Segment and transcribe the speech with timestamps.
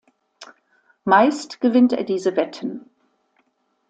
[1.03, 2.89] Meist gewinnt er diese Wetten.